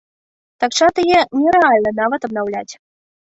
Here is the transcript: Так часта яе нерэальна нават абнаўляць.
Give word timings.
Так 0.63 0.71
часта 0.77 1.03
яе 1.17 1.19
нерэальна 1.41 1.91
нават 2.01 2.21
абнаўляць. 2.31 2.67